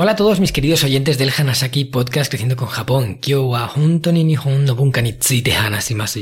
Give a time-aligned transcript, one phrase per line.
[0.00, 3.16] Hola a todos mis queridos oyentes del Hanasaki Podcast Creciendo con Japón.
[3.16, 5.18] Kyo wa honto ni nihon no bunka ni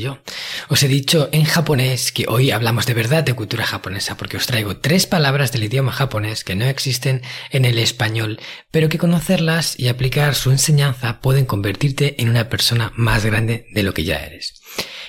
[0.00, 0.18] yo.
[0.70, 4.46] Os he dicho en japonés que hoy hablamos de verdad de cultura japonesa porque os
[4.46, 7.20] traigo tres palabras del idioma japonés que no existen
[7.50, 12.95] en el español, pero que conocerlas y aplicar su enseñanza pueden convertirte en una persona
[12.96, 14.54] más grande de lo que ya eres.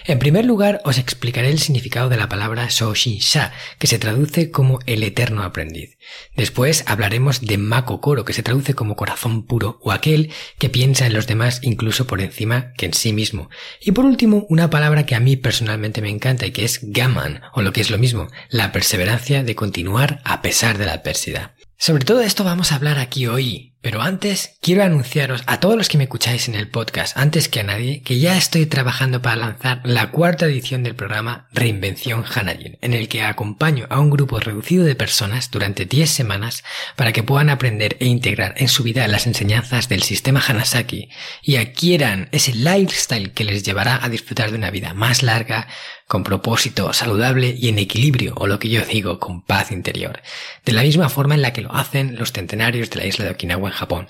[0.09, 4.79] En primer lugar, os explicaré el significado de la palabra Shoshinsha, que se traduce como
[4.85, 5.97] el eterno aprendiz.
[6.33, 11.13] Después hablaremos de Makokoro, que se traduce como corazón puro, o aquel que piensa en
[11.13, 13.49] los demás incluso por encima que en sí mismo.
[13.81, 17.41] Y por último, una palabra que a mí personalmente me encanta y que es Gaman,
[17.53, 21.56] o lo que es lo mismo, la perseverancia de continuar a pesar de la adversidad.
[21.79, 25.89] Sobre todo esto vamos a hablar aquí hoy, pero antes quiero anunciaros a todos los
[25.89, 29.35] que me escucháis en el podcast, antes que a nadie, que ya estoy trabajando para
[29.35, 34.39] lanzar la cuarta edición del programa Reinvención Hanajin, en el que acompaño a un grupo
[34.39, 36.63] reducido de personas durante 10 semanas
[36.95, 41.09] para que puedan aprender e integrar en su vida las enseñanzas del sistema Hanasaki
[41.43, 45.67] y adquieran ese lifestyle que les llevará a disfrutar de una vida más larga,
[46.07, 50.21] con propósito, saludable y en equilibrio, o lo que yo digo, con paz interior,
[50.65, 53.31] de la misma forma en la que lo hacen los centenarios de la isla de
[53.31, 54.07] Okinawa en Japón.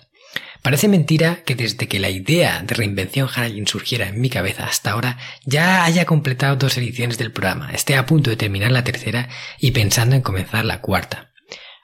[0.61, 4.91] Parece mentira que desde que la idea de reinvención Hanajin surgiera en mi cabeza hasta
[4.91, 9.29] ahora ya haya completado dos ediciones del programa, esté a punto de terminar la tercera
[9.59, 11.26] y pensando en comenzar la cuarta.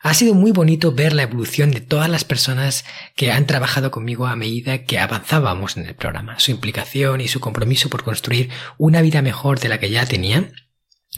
[0.05, 2.83] Ha sido muy bonito ver la evolución de todas las personas
[3.15, 6.37] que han trabajado conmigo a medida que avanzábamos en el programa.
[6.41, 10.51] Su implicación y su compromiso por construir una vida mejor de la que ya tenían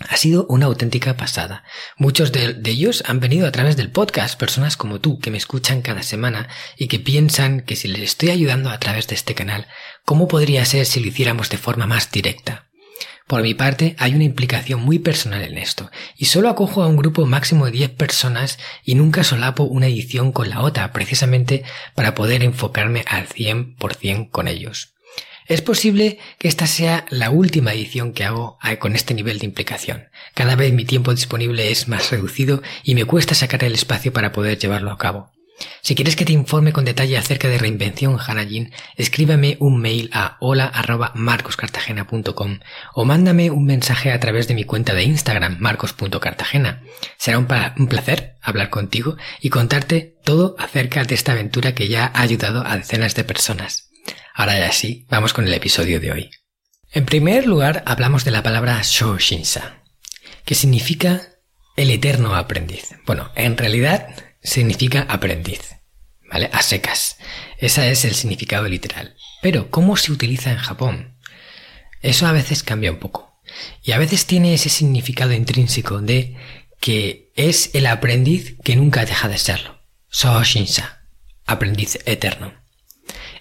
[0.08, 1.64] ha sido una auténtica pasada.
[1.98, 5.82] Muchos de, ellos han venido a través del podcast, personas como tú que me escuchan
[5.82, 6.48] cada semana
[6.78, 9.68] y que piensan que si les estoy ayudando a través de este canal,
[10.04, 12.70] ¿cómo podría ser si lo hiciéramos de forma más directa?
[13.28, 16.96] Por mi parte, hay una implicación muy personal en esto, y solo acojo a un
[16.96, 21.64] grupo máximo de 10 personas y nunca solapo una edición con la otra, precisamente
[21.96, 24.94] para poder enfocarme al 100% con ellos.
[25.48, 30.10] Es posible que esta sea la última edición que hago con este nivel de implicación.
[30.36, 34.32] Cada vez mi tiempo disponible es más reducido y me cuesta sacar el espacio para
[34.32, 35.35] poder llevarlo a cabo.
[35.86, 40.38] Si quieres que te informe con detalle acerca de Reinvención Hanajin, escríbeme un mail a
[40.40, 42.60] hola.marcoscartagena.com
[42.96, 46.82] o mándame un mensaje a través de mi cuenta de Instagram, marcos.cartagena.
[47.18, 47.48] Será un,
[47.78, 52.66] un placer hablar contigo y contarte todo acerca de esta aventura que ya ha ayudado
[52.66, 53.92] a decenas de personas.
[54.34, 56.32] Ahora ya sí, vamos con el episodio de hoy.
[56.94, 59.84] En primer lugar, hablamos de la palabra Shoshinsa,
[60.46, 61.22] que significa
[61.76, 62.90] el eterno aprendiz.
[63.06, 65.76] Bueno, en realidad significa aprendiz,
[66.32, 66.50] ¿vale?
[66.54, 67.18] A secas.
[67.58, 69.16] Ese es el significado literal.
[69.42, 71.18] Pero, ¿cómo se utiliza en Japón?
[72.02, 73.42] Eso a veces cambia un poco.
[73.84, 76.36] Y a veces tiene ese significado intrínseco de
[76.80, 79.82] que es el aprendiz que nunca deja de serlo.
[80.10, 81.08] Soshinsa,
[81.46, 82.54] aprendiz eterno.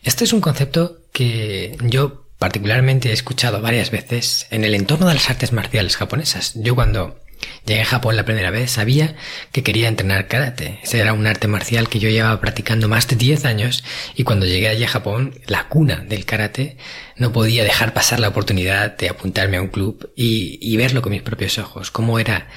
[0.03, 5.15] Este es un concepto que yo particularmente he escuchado varias veces en el entorno de
[5.15, 6.53] las artes marciales japonesas.
[6.57, 7.24] Yo cuando
[7.67, 9.17] Llegué a Japón la primera vez, sabía
[9.51, 10.81] que quería entrenar karate.
[10.83, 14.45] Ese era un arte marcial que yo llevaba practicando más de 10 años y cuando
[14.45, 16.77] llegué allí a Japón, la cuna del karate,
[17.17, 21.23] no podía dejar pasar la oportunidad de apuntarme a un club y, verlo con mis
[21.23, 22.49] propios ojos, cómo era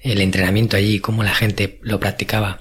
[0.00, 2.60] el entrenamiento allí, cómo la gente lo practicaba.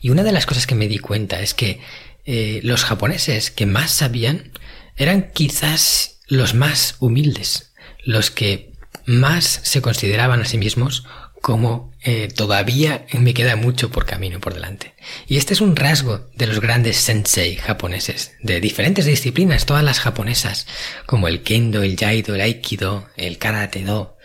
[0.00, 1.80] Y una de las cosas que me di cuenta es que
[2.24, 4.52] eh, los japoneses que más sabían
[4.96, 7.72] eran quizás los más humildes,
[8.04, 8.67] los que
[9.08, 11.04] más se consideraban a sí mismos
[11.40, 14.94] como eh, todavía me queda mucho por camino por delante.
[15.26, 20.00] Y este es un rasgo de los grandes sensei japoneses, de diferentes disciplinas, todas las
[20.00, 20.66] japonesas,
[21.06, 24.18] como el kendo, el jaido, el aikido, el karate do,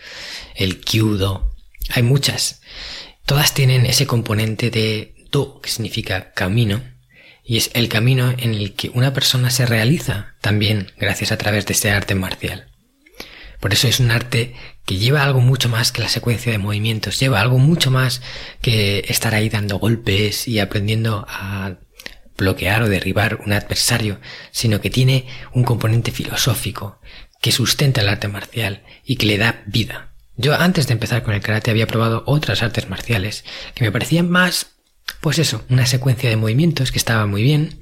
[0.54, 1.50] el kyudo.
[1.90, 2.60] Hay muchas.
[3.24, 6.82] Todas tienen ese componente de do, que significa camino,
[7.42, 11.64] y es el camino en el que una persona se realiza también gracias a través
[11.64, 12.73] de este arte marcial.
[13.64, 17.18] Por eso es un arte que lleva algo mucho más que la secuencia de movimientos,
[17.18, 18.20] lleva algo mucho más
[18.60, 21.76] que estar ahí dando golpes y aprendiendo a
[22.36, 24.20] bloquear o derribar un adversario,
[24.50, 25.24] sino que tiene
[25.54, 27.00] un componente filosófico
[27.40, 30.12] que sustenta el arte marcial y que le da vida.
[30.36, 34.28] Yo antes de empezar con el karate había probado otras artes marciales que me parecían
[34.28, 34.72] más,
[35.22, 37.80] pues eso, una secuencia de movimientos que estaba muy bien,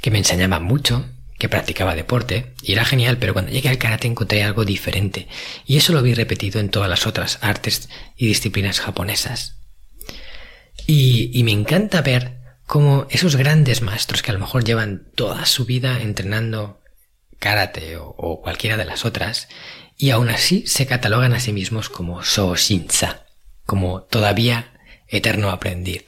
[0.00, 1.06] que me enseñaban mucho,
[1.38, 5.28] que practicaba deporte y era genial, pero cuando llegué al karate encontré algo diferente
[5.66, 9.56] y eso lo vi repetido en todas las otras artes y disciplinas japonesas.
[10.86, 15.64] Y, me encanta ver cómo esos grandes maestros que a lo mejor llevan toda su
[15.64, 16.80] vida entrenando
[17.38, 19.48] karate o, cualquiera de las otras
[19.96, 23.26] y aún así se catalogan a sí mismos como Shoshinsa,
[23.64, 24.72] como todavía
[25.08, 26.04] eterno aprendiz.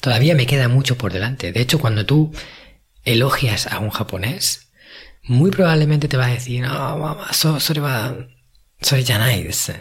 [0.00, 1.52] Todavía me queda mucho por delante.
[1.52, 2.32] De hecho, cuando tú
[3.04, 4.72] elogias a un japonés,
[5.24, 8.14] muy probablemente te va a decir, no, so, sore wa,
[8.80, 9.72] sore janai desu.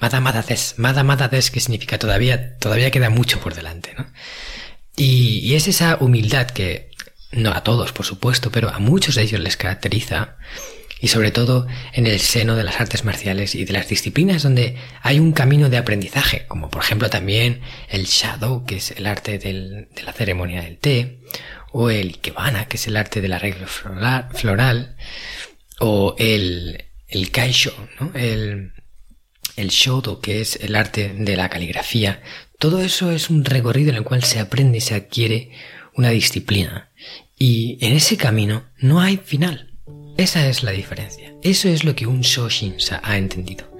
[0.00, 4.06] Mada mada des, mada mada des, que significa todavía, todavía queda mucho por delante, ¿no?
[4.96, 6.90] Y, y es esa humildad que,
[7.32, 10.36] no a todos, por supuesto, pero a muchos de ellos les caracteriza,
[11.00, 14.76] y sobre todo en el seno de las artes marciales y de las disciplinas donde
[15.02, 19.38] hay un camino de aprendizaje, como por ejemplo también el Shadow, que es el arte
[19.38, 21.20] del, de la ceremonia del té,
[21.72, 24.96] o el Ikebana, que es el arte del arreglo floral,
[25.78, 28.12] o el, el Kaisho, ¿no?
[28.14, 28.72] el,
[29.56, 32.22] el Shodo, que es el arte de la caligrafía.
[32.58, 35.52] Todo eso es un recorrido en el cual se aprende y se adquiere
[35.94, 36.90] una disciplina.
[37.38, 39.70] Y en ese camino no hay final.
[40.18, 41.32] Esa es la diferencia.
[41.42, 43.70] Eso es lo que un Shoshinsa ha entendido.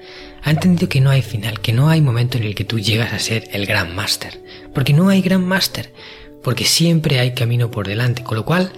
[0.42, 3.12] Ha entendido que no hay final, que no hay momento en el que tú llegas
[3.12, 4.42] a ser el gran máster.
[4.74, 5.92] Porque no hay gran máster
[6.42, 8.72] porque siempre hay camino por delante, con lo cual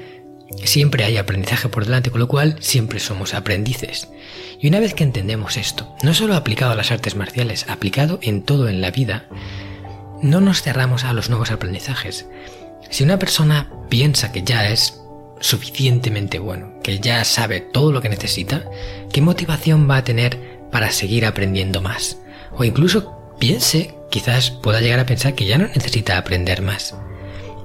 [0.64, 4.08] siempre hay aprendizaje por delante, con lo cual siempre somos aprendices.
[4.60, 8.42] Y una vez que entendemos esto, no solo aplicado a las artes marciales, aplicado en
[8.42, 9.26] todo en la vida,
[10.22, 12.26] no nos cerramos a los nuevos aprendizajes.
[12.90, 15.00] Si una persona piensa que ya es
[15.40, 18.64] suficientemente bueno, que ya sabe todo lo que necesita,
[19.12, 22.18] ¿qué motivación va a tener para seguir aprendiendo más?
[22.52, 26.94] O incluso piense, quizás pueda llegar a pensar que ya no necesita aprender más.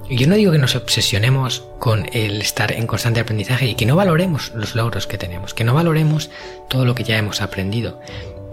[0.10, 3.98] Yo no digo que nos obsesionemos con el estar en constante aprendizaje y que no
[3.98, 6.30] valoremos los logros que tenemos, que no valoremos
[6.70, 8.00] todo lo que ya hemos aprendido,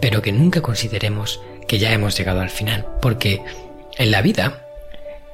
[0.00, 3.40] pero que nunca consideremos que ya hemos llegado al final, porque
[3.96, 4.66] en la vida,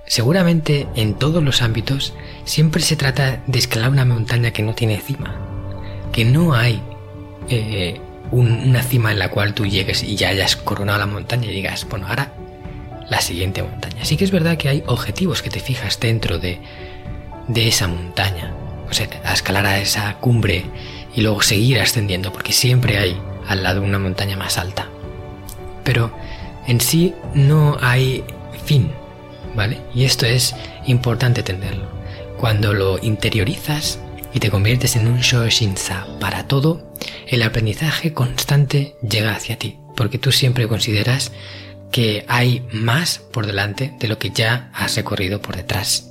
[0.06, 2.12] seguramente en todos los ámbitos,
[2.44, 5.40] siempre se trata de escalar una montaña que no tiene cima,
[6.12, 6.82] que no hay
[7.48, 7.98] eh,
[8.30, 11.86] una cima en la cual tú llegues y ya hayas coronado la montaña y digas,
[11.88, 12.34] bueno, ahora
[13.10, 14.04] la siguiente montaña.
[14.04, 16.60] Sí que es verdad que hay objetivos que te fijas dentro de,
[17.48, 18.54] de esa montaña.
[18.88, 20.64] O sea, escalar a esa cumbre
[21.14, 24.88] y luego seguir ascendiendo, porque siempre hay al lado una montaña más alta.
[25.84, 26.12] Pero
[26.66, 28.24] en sí no hay
[28.64, 28.90] fin,
[29.54, 29.78] ¿vale?
[29.94, 30.54] Y esto es
[30.86, 31.88] importante entenderlo.
[32.38, 33.98] Cuando lo interiorizas
[34.32, 36.92] y te conviertes en un Shoshinsa para todo,
[37.26, 41.32] el aprendizaje constante llega hacia ti, porque tú siempre consideras
[41.90, 46.10] que hay más por delante de lo que ya has recorrido por detrás.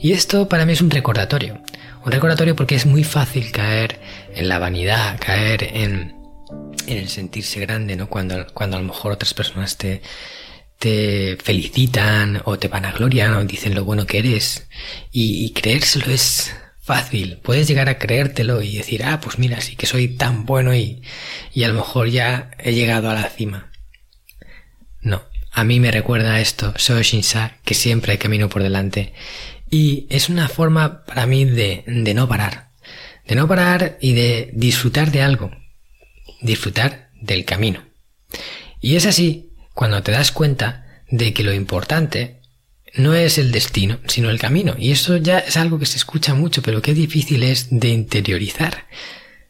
[0.00, 1.60] Y esto para mí es un recordatorio.
[2.04, 4.00] Un recordatorio porque es muy fácil caer
[4.34, 6.14] en la vanidad, caer en,
[6.86, 8.08] en el sentirse grande, ¿no?
[8.08, 10.02] Cuando, cuando a lo mejor otras personas te,
[10.78, 14.66] te felicitan o te van a gloria o dicen lo bueno que eres.
[15.10, 17.38] Y, y creérselo es fácil.
[17.42, 21.00] Puedes llegar a creértelo y decir, ah, pues mira, sí que soy tan bueno y,
[21.54, 23.70] y a lo mejor ya he llegado a la cima.
[25.54, 29.14] A mí me recuerda esto, Shoshinsa, que siempre hay camino por delante.
[29.70, 32.70] Y es una forma para mí de no parar.
[33.26, 35.50] De no parar y de disfrutar de algo.
[36.40, 37.84] Disfrutar del camino.
[38.80, 42.40] Y es así cuando te das cuenta de que lo importante
[42.94, 44.74] no es el destino, sino el camino.
[44.78, 48.86] Y eso ya es algo que se escucha mucho, pero qué difícil es de interiorizar.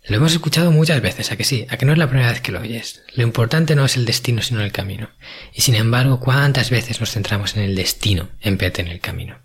[0.06, 2.42] Lo hemos escuchado muchas veces, a que sí, a que no es la primera vez
[2.42, 3.02] que lo oyes.
[3.14, 5.08] Lo importante no es el destino, sino el camino.
[5.54, 9.00] Y sin embargo, ¿cuántas veces nos centramos en el destino en vez de en el
[9.00, 9.38] camino?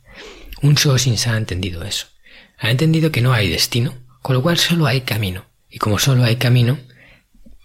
[0.61, 2.07] Un Shoshin ha entendido eso.
[2.57, 5.45] Ha entendido que no hay destino, con lo cual solo hay camino.
[5.69, 6.77] Y como solo hay camino,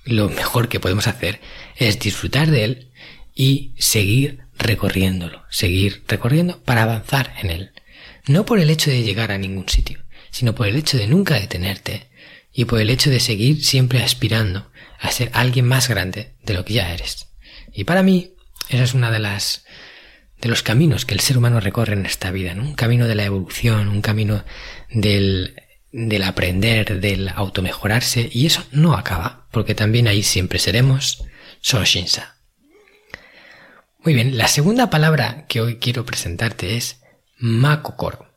[0.04, 1.40] lo mejor que podemos hacer
[1.76, 2.92] es disfrutar de él
[3.34, 7.72] y seguir recorriéndolo, seguir recorriendo para avanzar en él.
[8.28, 11.34] No por el hecho de llegar a ningún sitio, sino por el hecho de nunca
[11.34, 12.08] detenerte,
[12.54, 14.70] y por el hecho de seguir siempre aspirando
[15.00, 17.26] a ser alguien más grande de lo que ya eres.
[17.73, 18.34] Y para mí,
[18.70, 19.64] esa es una de las
[20.40, 23.25] de los caminos que el ser humano recorre en esta vida, un camino de la
[23.25, 24.44] evolución, un camino
[24.90, 25.56] del,
[25.90, 31.25] del aprender, del automejorarse, y eso no acaba, porque también ahí siempre seremos
[31.61, 32.37] Soshinsa.
[34.00, 37.00] Muy bien, la segunda palabra que hoy quiero presentarte es
[37.38, 38.34] Makokoro.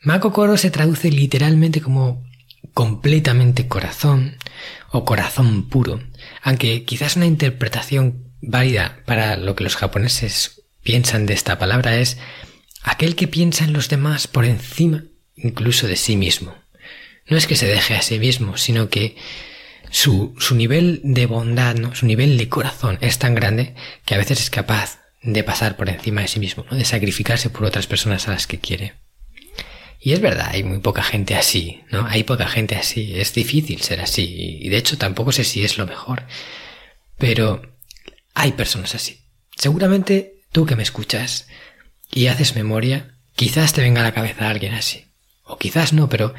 [0.00, 2.25] Makokoro se traduce literalmente como
[2.72, 4.36] completamente corazón
[4.90, 6.00] o corazón puro,
[6.42, 12.18] aunque quizás una interpretación válida para lo que los japoneses piensan de esta palabra es
[12.82, 15.04] aquel que piensa en los demás por encima
[15.36, 16.54] incluso de sí mismo.
[17.28, 19.16] No es que se deje a sí mismo, sino que
[19.90, 21.94] su, su nivel de bondad, ¿no?
[21.94, 25.88] su nivel de corazón es tan grande que a veces es capaz de pasar por
[25.88, 26.76] encima de sí mismo, ¿no?
[26.76, 28.94] de sacrificarse por otras personas a las que quiere.
[30.06, 32.06] Y es verdad, hay muy poca gente así, ¿no?
[32.06, 35.78] Hay poca gente así, es difícil ser así, y de hecho tampoco sé si es
[35.78, 36.22] lo mejor.
[37.18, 37.76] Pero
[38.32, 39.26] hay personas así.
[39.56, 41.48] Seguramente tú que me escuchas
[42.12, 45.06] y haces memoria, quizás te venga a la cabeza alguien así.
[45.42, 46.34] O quizás no, pero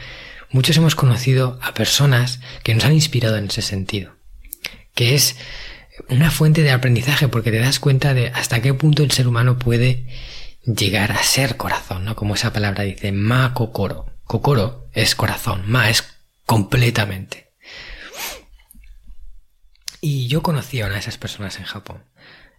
[0.49, 4.15] muchos hemos conocido a personas que nos han inspirado en ese sentido.
[4.95, 5.35] Que es
[6.07, 9.59] una fuente de aprendizaje porque te das cuenta de hasta qué punto el ser humano
[9.59, 10.07] puede
[10.67, 12.15] llegar a ser corazón, ¿no?
[12.15, 14.05] Como esa palabra dice, ma kokoro.
[14.25, 16.03] Kokoro es corazón, ma es
[16.45, 17.53] completamente.
[20.01, 22.03] Y yo conocí a una de esas personas en Japón.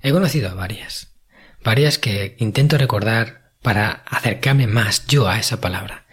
[0.03, 1.15] He conocido a varias.
[1.63, 6.07] Varias que intento recordar para acercarme más yo a esa palabra.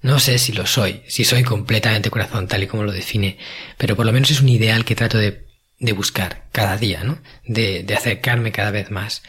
[0.00, 3.38] No sé si lo soy, si soy completamente corazón tal y como lo define,
[3.78, 5.46] pero por lo menos es un ideal que trato de,
[5.78, 7.20] de buscar cada día, ¿no?
[7.44, 9.22] De, de acercarme cada vez más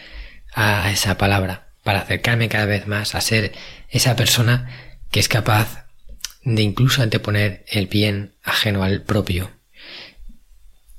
[0.55, 3.53] a esa palabra, para acercarme cada vez más a ser
[3.89, 4.69] esa persona
[5.11, 5.85] que es capaz
[6.43, 9.51] de incluso anteponer el bien ajeno al propio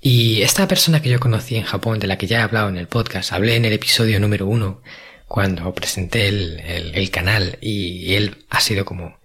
[0.07, 2.77] y esta persona que yo conocí en Japón, de la que ya he hablado en
[2.77, 4.83] el podcast, hablé en el episodio número uno,
[5.27, 9.19] cuando presenté el, el, canal, y él ha sido como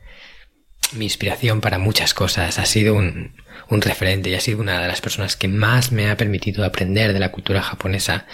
[0.93, 3.35] mi inspiración para muchas cosas, ha sido un,
[3.67, 7.11] un referente y ha sido una de las personas que más me ha permitido aprender
[7.11, 8.25] de la cultura japonesa,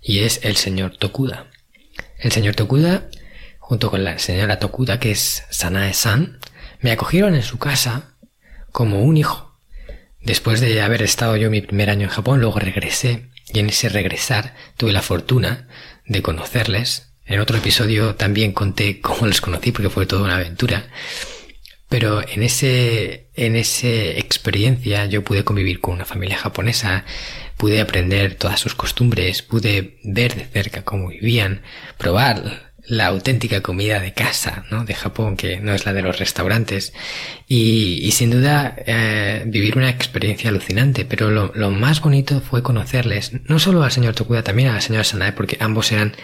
[0.00, 1.49] y es el señor Tokuda.
[2.20, 3.08] El señor Tokuda,
[3.58, 6.38] junto con la señora Tokuda, que es Sanae-san,
[6.80, 8.14] me acogieron en su casa
[8.72, 9.50] como un hijo
[10.22, 13.88] Después de haber estado yo mi primer año en Japón, luego regresé y en ese
[13.88, 15.66] regresar tuve la fortuna
[16.06, 17.12] de conocerles.
[17.24, 20.88] En otro episodio también conté cómo los conocí porque fue toda una aventura.
[21.88, 27.04] Pero en ese, en esa experiencia yo pude convivir con una familia japonesa,
[27.60, 31.60] pude aprender todas sus costumbres, pude ver de cerca cómo vivían,
[31.98, 34.86] probar la auténtica comida de casa, ¿no?
[34.86, 36.94] De Japón, que no es la de los restaurantes.
[37.46, 42.62] Y, y sin duda eh, vivir una experiencia alucinante, pero lo, lo, más bonito fue
[42.62, 46.16] conocerles, no solo al señor Tokuda, también a la señora Sanae, porque ambos eran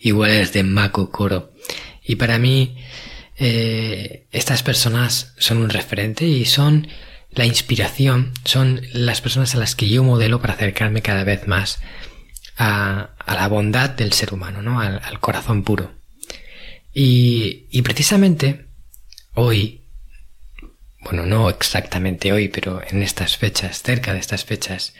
[0.00, 1.52] iguales de Mako Koro.
[2.02, 2.78] Y para mí,
[3.36, 6.88] eh, estas personas son un referente y son
[7.38, 11.78] la inspiración, son las personas a las que yo modelo para acercarme cada vez más
[12.56, 14.80] a, la bondad del ser humano, ¿no?
[14.80, 15.92] al, al corazón puro.
[16.92, 18.66] Y, y precisamente
[19.34, 19.84] hoy,
[21.00, 24.94] bueno, no exactamente hoy, pero en estas fechas, cerca de estas fechas,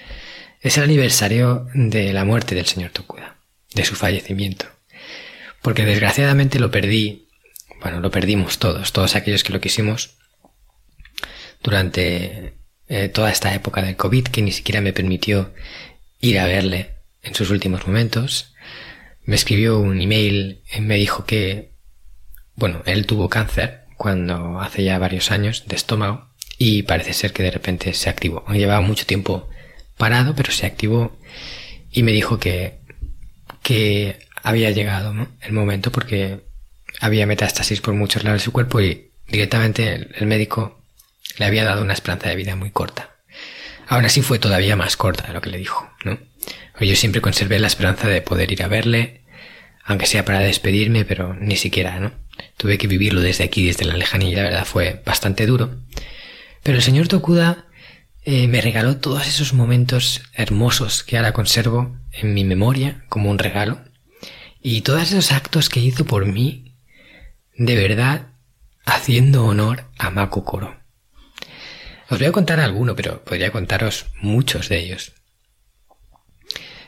[0.60, 3.36] es el aniversario de la muerte del señor Tokuda,
[3.74, 4.66] de su fallecimiento.
[5.60, 7.26] Porque desgraciadamente lo perdí,
[7.82, 10.17] bueno, lo perdimos todos, todos aquellos que lo quisimos,
[11.62, 12.54] durante
[12.88, 15.52] eh, toda esta época del COVID que ni siquiera me permitió
[16.20, 18.54] ir a verle en sus últimos momentos.
[19.24, 21.72] Me escribió un email, y me dijo que
[22.58, 27.44] bueno, él tuvo cáncer cuando hace ya varios años de estómago y parece ser que
[27.44, 28.44] de repente se activó.
[28.48, 29.48] Llevaba mucho tiempo
[29.96, 31.16] parado, pero se activó
[31.92, 32.80] y me dijo que,
[33.62, 36.40] que había llegado el momento porque
[37.00, 40.77] había metástasis por muchos lados de su cuerpo y directamente el médico
[41.38, 43.16] le había dado una esperanza de vida muy corta.
[43.86, 46.18] Ahora sí fue todavía más corta lo que le dijo, ¿no?
[46.80, 49.22] Yo siempre conservé la esperanza de poder ir a verle,
[49.84, 52.12] aunque sea para despedirme, pero ni siquiera, ¿no?
[52.56, 55.80] Tuve que vivirlo desde aquí, desde la lejanía, la verdad fue bastante duro.
[56.62, 57.66] Pero el señor Tokuda
[58.24, 63.38] eh, me regaló todos esos momentos hermosos que ahora conservo en mi memoria como un
[63.38, 63.80] regalo.
[64.60, 66.76] Y todos esos actos que hizo por mí,
[67.56, 68.26] de verdad,
[68.84, 70.77] haciendo honor a Mako Koro.
[72.10, 75.12] Os voy a contar alguno, pero podría contaros muchos de ellos.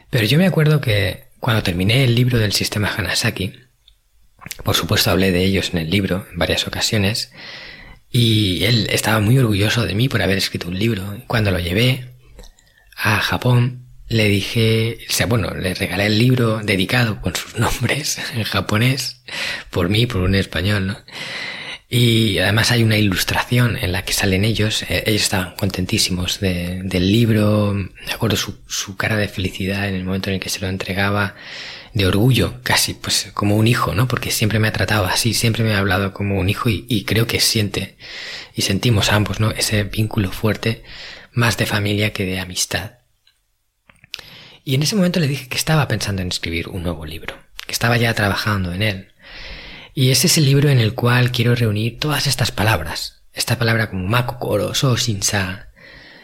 [0.08, 3.52] Pero yo me acuerdo que cuando terminé el libro del sistema Hanasaki,
[4.64, 7.32] por supuesto hablé de ellos en el libro en varias ocasiones,
[8.10, 11.22] y él estaba muy orgulloso de mí por haber escrito un libro.
[11.26, 12.08] Cuando lo llevé
[12.96, 18.18] a Japón, le dije, o sea, bueno, le regalé el libro dedicado con sus nombres
[18.34, 19.22] en japonés,
[19.70, 20.98] por mí, por un español, ¿no?
[21.92, 24.84] Y además hay una ilustración en la que salen ellos.
[24.84, 27.74] Eh, ellos estaban contentísimos de, del libro.
[27.74, 31.34] Me acuerdo su, cara de felicidad en el momento en el que se lo entregaba.
[31.92, 34.06] de orgullo, casi pues como un hijo, ¿no?
[34.06, 37.26] Porque siempre me ha tratado así, siempre me ha hablado como un hijo y creo
[37.26, 37.96] que siente
[38.54, 39.50] y sentimos ambos, ¿no?
[39.50, 40.84] Ese vínculo fuerte,
[41.32, 42.98] más de familia que de amistad.
[44.64, 47.72] Y en ese momento le dije que estaba pensando en escribir un nuevo libro, que
[47.72, 49.09] estaba ya trabajando en él.
[49.94, 53.22] Y ese es el libro en el cual quiero reunir todas estas palabras.
[53.32, 55.68] Esta palabra como makokoro, so, shinsa,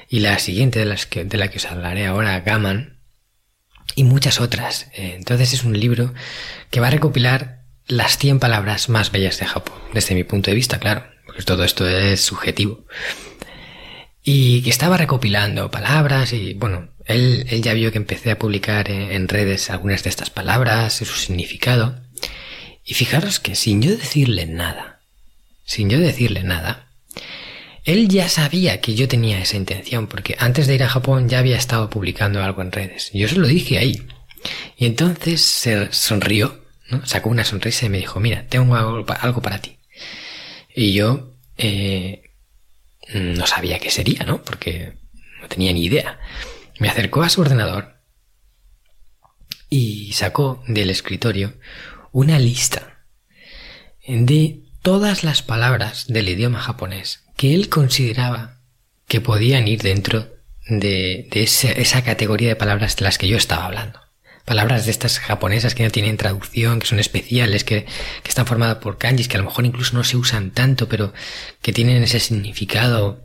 [0.08, 3.00] y la siguiente de, las que, de la que os hablaré ahora, gaman,
[3.94, 4.88] y muchas otras.
[4.94, 6.14] Eh, entonces es un libro
[6.70, 10.56] que va a recopilar las 100 palabras más bellas de Japón, desde mi punto de
[10.56, 12.84] vista, claro, porque todo esto es subjetivo.
[14.22, 18.90] Y que estaba recopilando palabras y, bueno, él, él ya vio que empecé a publicar
[18.90, 22.00] en, redes algunas de estas palabras y su significado.
[22.86, 25.00] Y fijaros que sin yo decirle nada,
[25.64, 26.88] sin yo decirle nada,
[27.84, 31.40] él ya sabía que yo tenía esa intención, porque antes de ir a Japón ya
[31.40, 33.10] había estado publicando algo en redes.
[33.12, 34.06] Yo se lo dije ahí.
[34.76, 36.64] Y entonces se sonrió,
[37.04, 39.78] sacó una sonrisa y me dijo, mira, tengo algo, algo para ti.
[40.74, 42.22] Y yo eh,
[43.14, 44.42] no sabía qué sería, ¿no?
[44.42, 44.92] Porque
[45.40, 46.20] no tenía ni idea.
[46.78, 47.96] Me acercó a su ordenador
[49.68, 51.54] y sacó del escritorio
[52.16, 53.04] una lista
[54.08, 58.62] de todas las palabras del idioma japonés que él consideraba
[59.06, 60.26] que podían ir dentro
[60.66, 64.00] de, esa, categoría de palabras de las que yo estaba hablando.
[64.46, 67.84] Palabras de estas japonesas que no tienen traducción, que son especiales, que,
[68.24, 71.12] están formadas por kanjis, que a lo mejor incluso no se usan tanto, pero
[71.60, 73.22] que tienen ese significado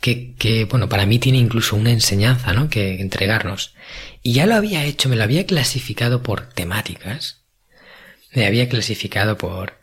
[0.00, 2.68] que, que, bueno, para mí tiene incluso una enseñanza, ¿no?
[2.68, 3.74] Que entregarnos.
[4.22, 7.41] Y ya lo había hecho, me lo había clasificado por temáticas.
[8.34, 9.82] Me había clasificado por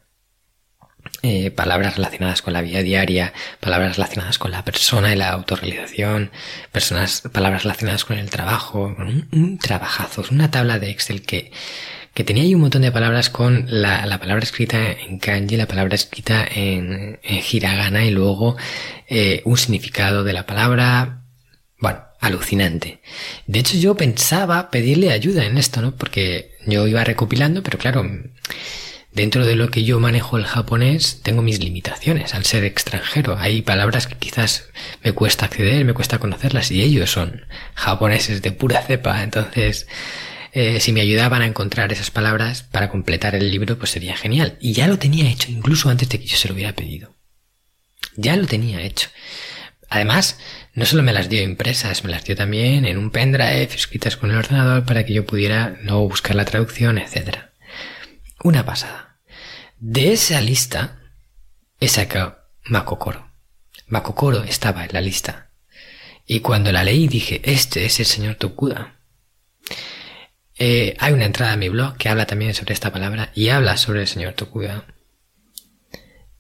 [1.22, 6.32] eh, palabras relacionadas con la vida diaria, palabras relacionadas con la persona y la autorrealización,
[6.72, 11.51] personas, palabras relacionadas con el trabajo, un, un trabajazo, una tabla de Excel que,
[12.13, 15.68] que tenía ahí un montón de palabras con la, la palabra escrita en kanji, la
[15.68, 18.58] palabra escrita en, en hiragana y luego
[19.08, 21.24] eh, un significado de la palabra,
[21.79, 23.01] bueno, alucinante.
[23.48, 25.96] De hecho yo pensaba pedirle ayuda en esto, ¿no?
[25.96, 28.05] Porque yo iba recopilando, pero claro,
[29.11, 33.37] dentro de lo que yo manejo el japonés, tengo mis limitaciones al ser extranjero.
[33.37, 34.69] Hay palabras que quizás
[35.03, 37.45] me cuesta acceder, me cuesta conocerlas y ellos son
[37.75, 39.24] japoneses de pura cepa.
[39.24, 39.87] Entonces,
[40.51, 44.57] eh, si me ayudaban a encontrar esas palabras para completar el libro, pues sería genial.
[44.59, 47.15] Y ya lo tenía hecho, incluso antes de que yo se lo hubiera pedido.
[48.15, 49.09] Ya lo tenía hecho.
[49.89, 50.39] Además,
[50.73, 54.29] no solo me las dio impresas, me las dio también en un pendrive escritas con
[54.29, 57.37] el ordenador para que yo pudiera luego buscar la traducción, etc.
[58.43, 59.19] Una pasada.
[59.79, 60.99] De esa lista
[61.79, 63.31] he sacado Makokoro.
[63.87, 65.49] Makokoro estaba en la lista.
[66.27, 68.99] Y cuando la leí dije, este es el señor Tokuda.
[70.59, 73.77] Eh, hay una entrada a mi blog que habla también sobre esta palabra y habla
[73.77, 74.85] sobre el señor Tokuda.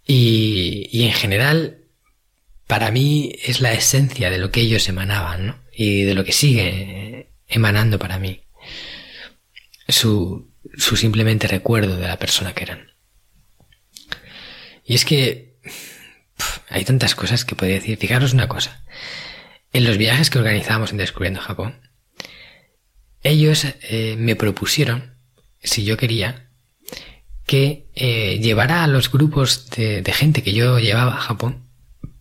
[0.05, 1.79] Y, y en general,
[2.69, 5.59] para mí es la esencia de lo que ellos emanaban, ¿no?
[5.73, 8.43] Y de lo que sigue emanando para mí.
[9.87, 12.91] Su, su simplemente recuerdo de la persona que eran.
[14.85, 15.57] Y es que
[16.69, 17.97] hay tantas cosas que podría decir.
[17.97, 18.83] Fijaros una cosa.
[19.73, 21.89] En los viajes que organizábamos en Descubriendo Japón,
[23.23, 25.15] ellos eh, me propusieron,
[25.63, 26.51] si yo quería,
[27.47, 31.68] que eh, llevara a los grupos de, de, gente que yo llevaba a Japón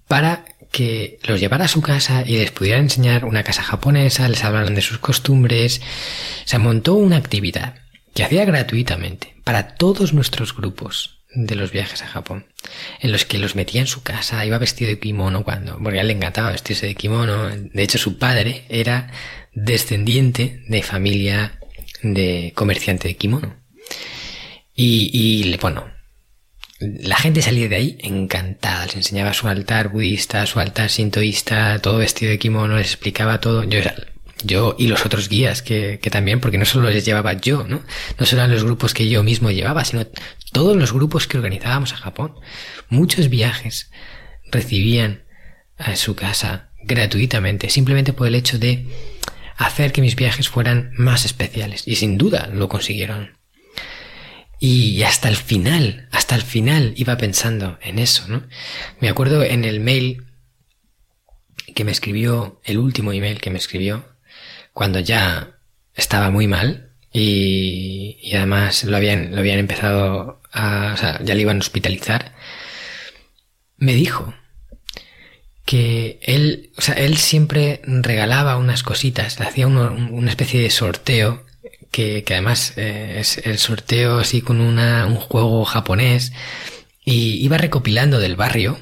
[0.09, 4.45] para que los llevara a su casa y les pudiera enseñar una casa japonesa, les
[4.45, 5.81] hablaran de sus costumbres.
[6.45, 7.77] Se montó una actividad
[8.15, 12.47] que hacía gratuitamente para todos nuestros grupos de los viajes a Japón,
[13.01, 16.01] en los que los metía en su casa, iba vestido de kimono cuando, porque a
[16.01, 19.13] él le encantaba vestirse de kimono, de hecho su padre era
[19.53, 21.61] descendiente de familia
[22.03, 23.57] de comerciante de kimono.
[24.75, 25.87] Y, y bueno,
[26.81, 31.99] la gente salía de ahí encantada, les enseñaba su altar budista, su altar sintoísta, todo
[31.99, 33.65] vestido de kimono, les explicaba todo.
[33.65, 33.81] Yo
[34.45, 37.83] yo y los otros guías que, que, también, porque no solo les llevaba yo, ¿no?
[38.19, 40.07] No solo eran los grupos que yo mismo llevaba, sino
[40.53, 42.35] todos los grupos que organizábamos a Japón.
[42.89, 43.91] Muchos viajes
[44.51, 45.25] recibían
[45.77, 48.87] a su casa gratuitamente, simplemente por el hecho de
[49.57, 51.83] hacer que mis viajes fueran más especiales.
[51.87, 53.38] Y sin duda lo consiguieron.
[54.61, 58.45] Y hasta el final, hasta el final iba pensando en eso, ¿no?
[59.01, 60.25] Me acuerdo en el mail
[61.75, 64.05] que me escribió, el último email que me escribió,
[64.73, 65.61] cuando ya
[65.95, 71.35] estaba muy mal y, y además lo habían, lo habían empezado a, o sea, ya
[71.35, 72.35] le iban a hospitalizar,
[73.77, 74.35] me dijo
[75.65, 81.45] que él, o sea, él siempre regalaba unas cositas, le hacía una especie de sorteo
[81.91, 86.33] que, que además eh, es el sorteo así con una, un juego japonés
[87.05, 88.79] y iba recopilando del barrio,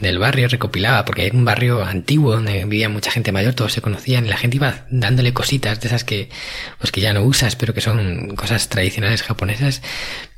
[0.00, 3.82] del barrio recopilaba, porque era un barrio antiguo donde vivía mucha gente mayor, todos se
[3.82, 6.30] conocían y la gente iba dándole cositas de esas que,
[6.78, 9.82] pues que ya no usas, pero que son cosas tradicionales japonesas,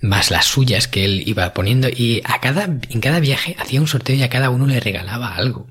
[0.01, 3.89] más las suyas que él iba poniendo y a cada, en cada viaje hacía un
[3.89, 5.69] sorteo y a cada uno le regalaba algo.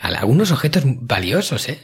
[0.00, 1.78] Algunos objetos valiosos, ¿eh?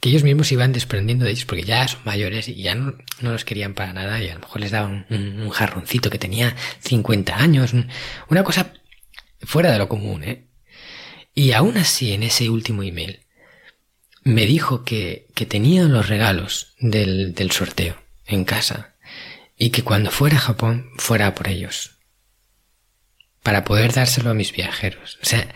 [0.00, 3.44] Que ellos mismos iban desprendiendo de ellos porque ya son mayores y ya no, los
[3.44, 7.36] querían para nada y a lo mejor les daban un, un jarroncito que tenía 50
[7.36, 7.72] años,
[8.28, 8.72] una cosa
[9.42, 10.46] fuera de lo común, ¿eh?
[11.34, 13.20] Y aún así, en ese último email,
[14.24, 17.96] me dijo que, que tenía los regalos del, del sorteo
[18.26, 18.94] en casa
[19.56, 21.92] y que cuando fuera a Japón fuera por ellos.
[23.42, 25.18] Para poder dárselo a mis viajeros.
[25.22, 25.48] O sea,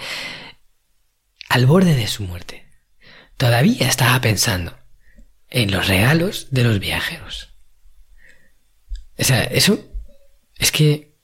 [1.48, 2.66] al borde de su muerte.
[3.36, 4.78] Todavía estaba pensando
[5.48, 7.54] en los regalos de los viajeros.
[9.18, 9.84] O sea, eso
[10.58, 11.16] es que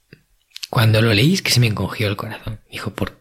[0.73, 2.61] cuando lo leí que se me encogió el corazón.
[2.71, 3.21] Dijo, por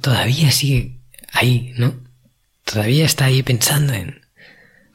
[0.00, 1.00] todavía sigue
[1.32, 2.02] ahí, ¿no?
[2.64, 4.22] Todavía está ahí pensando en,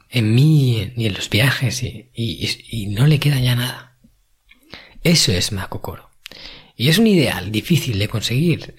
[0.10, 3.98] en mí y en los viajes y, y, no le queda ya nada.
[5.04, 6.10] Eso es Makokoro.
[6.76, 8.76] Y es un ideal difícil de conseguir,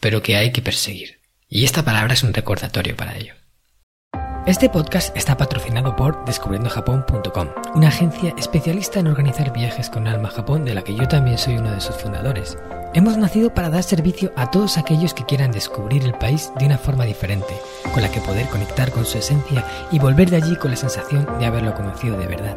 [0.00, 1.20] pero que hay que perseguir.
[1.48, 3.34] Y esta palabra es un recordatorio para ello.
[4.46, 10.32] Este podcast está patrocinado por descubriendojapón.com, una agencia especialista en organizar viajes con alma a
[10.32, 12.56] Japón de la que yo también soy uno de sus fundadores.
[12.94, 16.78] Hemos nacido para dar servicio a todos aquellos que quieran descubrir el país de una
[16.78, 17.54] forma diferente,
[17.92, 21.28] con la que poder conectar con su esencia y volver de allí con la sensación
[21.38, 22.56] de haberlo conocido de verdad.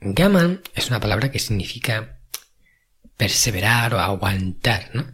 [0.00, 2.18] Gaman es una palabra que significa
[3.16, 5.06] perseverar o aguantar, ¿no?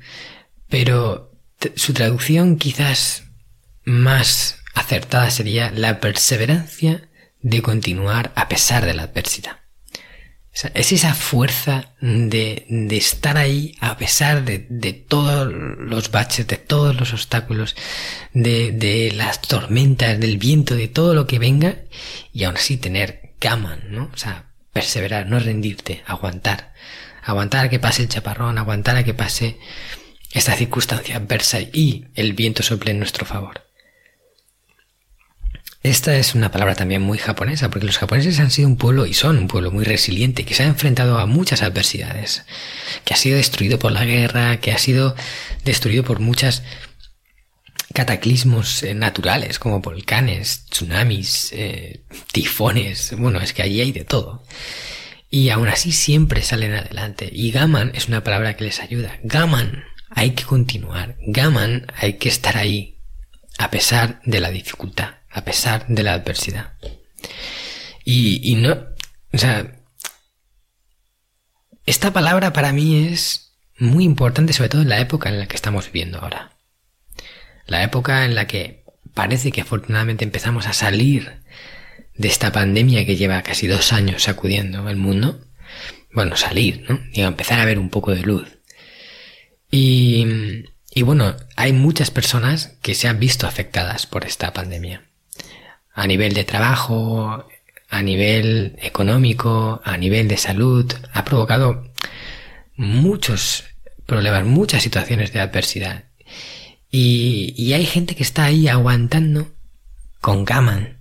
[0.68, 1.32] Pero
[1.76, 3.24] su traducción quizás
[3.84, 7.08] más acertada sería la perseverancia
[7.40, 9.60] de continuar a pesar de la adversidad.
[10.74, 16.58] Es esa fuerza de, de estar ahí a pesar de, de, todos los baches, de
[16.58, 17.74] todos los obstáculos,
[18.32, 21.78] de, de, las tormentas, del viento, de todo lo que venga,
[22.32, 24.10] y aún así tener gaman, ¿no?
[24.14, 26.74] O sea, perseverar, no rendirte, aguantar.
[27.22, 29.56] Aguantar a que pase el chaparrón, aguantar a que pase
[30.32, 33.62] esta circunstancia adversa y el viento sople en nuestro favor.
[35.84, 39.14] Esta es una palabra también muy japonesa, porque los japoneses han sido un pueblo y
[39.14, 42.44] son un pueblo muy resiliente, que se ha enfrentado a muchas adversidades,
[43.04, 45.14] que ha sido destruido por la guerra, que ha sido
[45.64, 46.62] destruido por muchas
[47.94, 54.44] cataclismos eh, naturales, como volcanes, tsunamis, eh, tifones, bueno, es que allí hay de todo.
[55.30, 57.30] Y aún así siempre salen adelante.
[57.32, 59.18] Y gaman es una palabra que les ayuda.
[59.22, 61.16] Gaman, hay que continuar.
[61.26, 62.98] Gaman, hay que estar ahí,
[63.56, 66.74] a pesar de la dificultad a pesar de la adversidad.
[68.04, 68.78] Y, y no,
[69.32, 69.76] o sea,
[71.84, 75.56] esta palabra para mí es muy importante, sobre todo en la época en la que
[75.56, 76.53] estamos viviendo ahora.
[77.66, 81.40] La época en la que parece que afortunadamente empezamos a salir
[82.16, 85.40] de esta pandemia que lleva casi dos años sacudiendo el mundo.
[86.12, 87.00] Bueno, salir, ¿no?
[87.12, 88.58] Y empezar a ver un poco de luz.
[89.70, 95.02] Y, y bueno, hay muchas personas que se han visto afectadas por esta pandemia
[95.94, 97.46] a nivel de trabajo,
[97.88, 101.84] a nivel económico, a nivel de salud, ha provocado
[102.76, 103.64] muchos
[104.04, 106.04] problemas, muchas situaciones de adversidad.
[106.96, 109.52] Y, hay gente que está ahí aguantando
[110.20, 111.00] con gaman.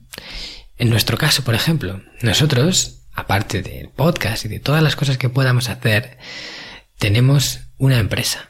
[0.80, 5.30] En nuestro caso, por ejemplo, nosotros, aparte del podcast y de todas las cosas que
[5.30, 6.18] podamos hacer,
[6.98, 8.50] tenemos una empresa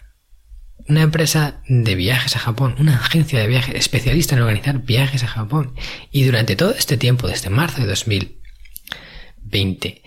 [0.88, 5.28] una empresa de viajes a Japón, una agencia de viajes especialista en organizar viajes a
[5.28, 5.76] Japón.
[6.12, 10.04] Y durante todo este tiempo, desde marzo de 2020,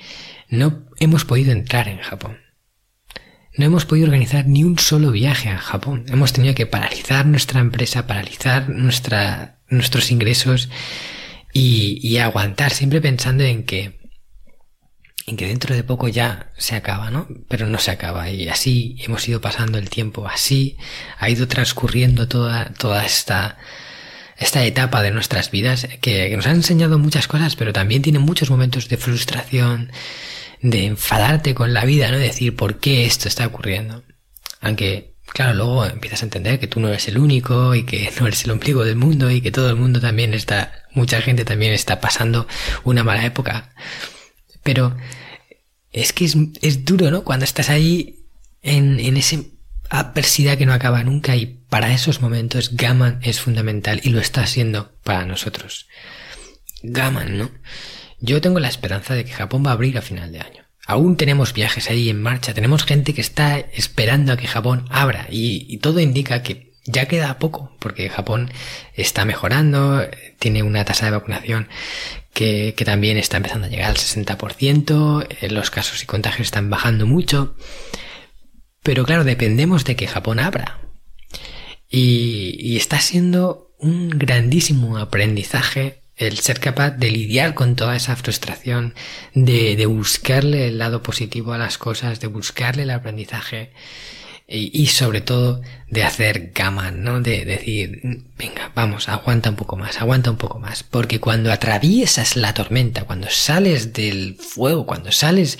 [0.50, 2.45] no hemos podido entrar en Japón.
[3.56, 6.04] No hemos podido organizar ni un solo viaje a Japón.
[6.08, 10.68] Hemos tenido que paralizar nuestra empresa, paralizar nuestra, nuestros ingresos
[11.52, 13.96] y, y aguantar, siempre pensando en que
[15.26, 17.26] en que dentro de poco ya se acaba, ¿no?
[17.48, 20.76] Pero no se acaba y así hemos ido pasando el tiempo, así
[21.18, 23.58] ha ido transcurriendo toda, toda esta,
[24.38, 28.50] esta etapa de nuestras vidas que, nos ha enseñado muchas cosas, pero también tiene muchos
[28.50, 29.90] momentos de frustración,
[30.70, 32.18] de enfadarte con la vida, ¿no?
[32.18, 34.02] Decir, ¿por qué esto está ocurriendo?
[34.60, 38.26] Aunque, claro, luego empiezas a entender que tú no eres el único y que no
[38.26, 41.72] eres el ombligo del mundo y que todo el mundo también está, mucha gente también
[41.72, 42.46] está pasando
[42.84, 43.70] una mala época.
[44.62, 44.96] Pero
[45.92, 47.22] es que es, es duro, ¿no?
[47.22, 48.26] Cuando estás ahí
[48.62, 49.50] en, en ese
[49.88, 54.46] adversidad que no acaba nunca y para esos momentos Gaman es fundamental y lo está
[54.46, 55.86] siendo para nosotros.
[56.82, 57.50] Gaman, ¿no?
[58.20, 60.64] Yo tengo la esperanza de que Japón va a abrir a final de año.
[60.86, 65.26] Aún tenemos viajes ahí en marcha, tenemos gente que está esperando a que Japón abra
[65.30, 68.52] y, todo indica que ya queda poco porque Japón
[68.94, 70.06] está mejorando,
[70.38, 71.68] tiene una tasa de vacunación
[72.32, 77.06] que, también está empezando a llegar al 60%, eh, los casos y contagios están bajando
[77.06, 77.56] mucho.
[78.82, 80.78] Pero claro, dependemos de que Japón abra.
[81.90, 88.94] Y, está siendo un grandísimo aprendizaje el ser capaz de lidiar con toda esa frustración,
[89.34, 93.72] de, de, buscarle el lado positivo a las cosas, de buscarle el aprendizaje
[94.48, 97.20] y, sobre todo de hacer gama, ¿no?
[97.20, 98.00] De, decir,
[98.38, 100.84] venga, vamos, aguanta un poco más, aguanta un poco más.
[100.84, 105.58] Porque cuando atraviesas la tormenta, cuando sales del fuego, cuando sales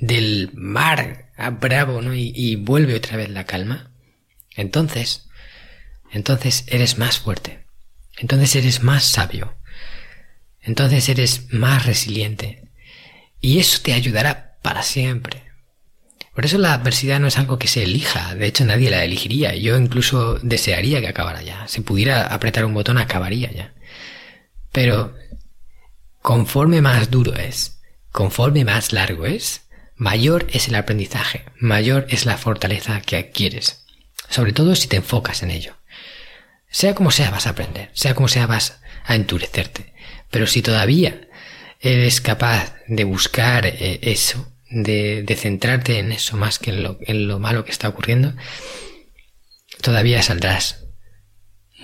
[0.00, 2.14] del mar Ah, bravo, ¿no?
[2.14, 3.90] Y, y vuelve otra vez la calma,
[4.54, 5.26] entonces,
[6.12, 7.66] entonces eres más fuerte,
[8.18, 9.56] entonces eres más sabio,
[10.64, 12.64] entonces eres más resiliente.
[13.40, 15.44] Y eso te ayudará para siempre.
[16.34, 19.54] Por eso la adversidad no es algo que se elija, de hecho nadie la elegiría,
[19.54, 23.74] yo incluso desearía que acabara ya, si pudiera apretar un botón acabaría ya.
[24.72, 25.14] Pero
[26.20, 32.36] conforme más duro es, conforme más largo es, mayor es el aprendizaje, mayor es la
[32.36, 33.84] fortaleza que adquieres,
[34.28, 35.76] sobre todo si te enfocas en ello.
[36.68, 39.93] Sea como sea vas a aprender, sea como sea vas a endurecerte,
[40.34, 41.28] pero si todavía
[41.78, 47.28] eres capaz de buscar eh, eso, de, centrarte en eso más que en lo, en
[47.28, 48.34] lo malo que está ocurriendo,
[49.80, 50.86] todavía saldrás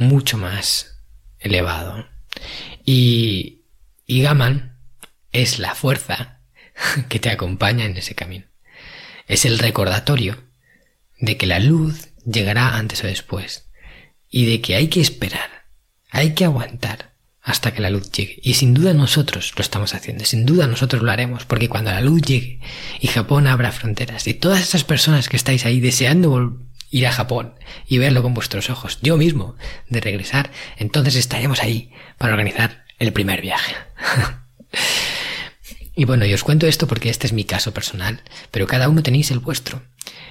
[0.01, 1.01] mucho más
[1.39, 2.09] elevado.
[2.85, 3.67] Y,
[4.05, 4.81] y Gaman
[5.31, 6.41] es la fuerza
[7.09, 8.47] que te acompaña en ese camino.
[9.29, 10.43] Es el recordatorio
[11.21, 13.71] de que la luz llegará antes o después
[14.29, 15.67] y de que hay que esperar,
[16.11, 17.10] hay que aguantar
[17.43, 18.39] hasta que la luz llegue.
[18.43, 22.01] Y sin duda nosotros lo estamos haciendo, sin duda nosotros lo haremos, porque cuando la
[22.01, 22.61] luz llegue
[23.01, 26.59] y Japón abra fronteras y todas esas personas que estáis ahí deseando
[26.91, 27.55] ir a Japón
[27.87, 29.57] y verlo con vuestros ojos, yo mismo,
[29.89, 33.75] de regresar, entonces estaremos ahí para organizar el primer viaje.
[35.97, 39.03] Y bueno, y os cuento esto porque este es mi caso personal, pero cada uno
[39.03, 39.83] tenéis el vuestro.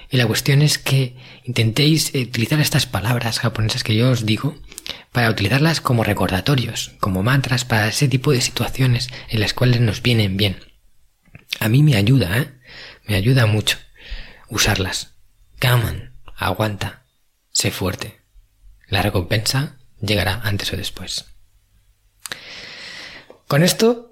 [0.10, 4.56] Y la cuestión es que intentéis utilizar estas palabras japonesas que yo os digo
[5.12, 10.02] para utilizarlas como recordatorios, como mantras para ese tipo de situaciones en las cuales nos
[10.02, 10.60] vienen bien.
[11.60, 12.54] A mí me ayuda, ¿eh?
[13.06, 13.78] Me ayuda mucho
[14.50, 15.16] usarlas.
[15.60, 17.04] Gaman, aguanta,
[17.52, 18.22] sé fuerte.
[18.88, 21.26] La recompensa llegará antes o después.
[23.48, 24.10] Con esto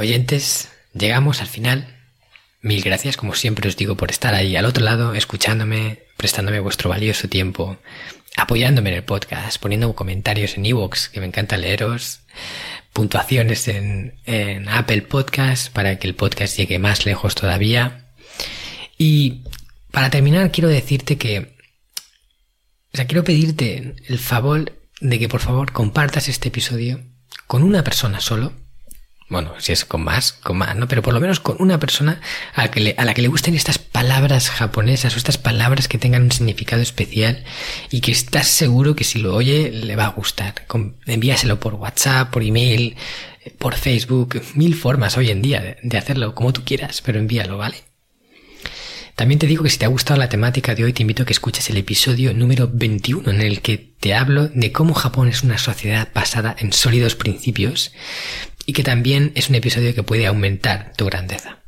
[0.00, 1.98] Oyentes, llegamos al final.
[2.62, 6.88] Mil gracias, como siempre os digo, por estar ahí al otro lado, escuchándome, prestándome vuestro
[6.88, 7.76] valioso tiempo,
[8.40, 12.20] apoyándome en el podcast, poniendo comentarios en iVoox, que me encanta leeros,
[12.92, 18.12] puntuaciones en, en Apple Podcast para que el podcast llegue más lejos todavía.
[18.98, 19.42] Y
[19.90, 21.56] para terminar, quiero decirte que,
[22.92, 27.00] o sea, quiero pedirte el favor de que por favor compartas este episodio
[27.46, 28.52] con una persona solo,
[29.30, 30.88] bueno, si es con más, con más, ¿no?
[30.88, 32.20] Pero por lo menos con una persona
[32.54, 36.82] a la que le, gusten estas palabras japonesas o estas palabras que tengan un significado
[36.82, 37.44] especial
[37.90, 40.66] y que estás seguro que si lo oye le va a gustar.
[41.06, 42.96] envíaselo por WhatsApp, por email,
[43.58, 47.56] por Facebook, mil formas hoy en día de, de hacerlo, como tú quieras, pero envíalo,
[47.56, 47.76] ¿vale?
[49.20, 51.26] También te digo que si te ha gustado la temática de hoy, te invito a
[51.26, 55.42] que escuches el episodio número 21 en el que te hablo de cómo Japón es
[55.42, 57.92] una sociedad basada en sólidos principios
[58.70, 61.58] y que también es un episodio que puede aumentar tu grandeza.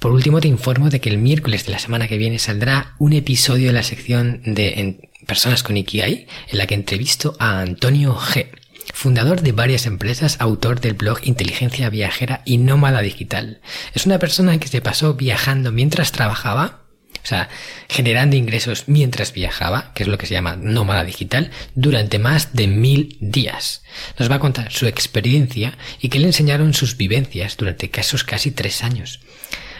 [0.00, 3.12] Por último, te informo de que el miércoles de la semana que viene saldrá un
[3.12, 8.48] episodio de la sección de Personas con Ikigai, en la que entrevisto a Antonio G.,
[8.92, 13.60] fundador de varias empresas, autor del blog Inteligencia Viajera y Nómada Digital.
[13.94, 16.81] Es una persona que se pasó viajando mientras trabajaba
[17.22, 17.48] o sea,
[17.88, 22.66] generando ingresos mientras viajaba, que es lo que se llama nómada digital, durante más de
[22.66, 23.82] mil días.
[24.18, 28.50] Nos va a contar su experiencia y que le enseñaron sus vivencias durante casos casi
[28.50, 29.20] tres años.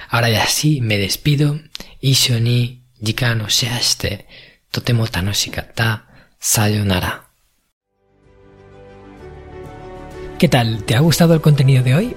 [0.09, 1.61] Ahora ya sí, me despido.
[2.01, 4.27] Ishoni jikano sheaste
[4.71, 6.07] totemo tanoshikatta
[6.39, 7.29] sayonara.
[10.39, 10.83] ¿Qué tal?
[10.85, 12.17] ¿Te ha gustado el contenido de hoy?